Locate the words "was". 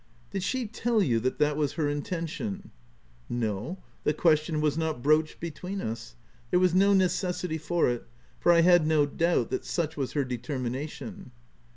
1.57-1.73, 4.59-4.75, 6.59-6.73, 9.97-10.13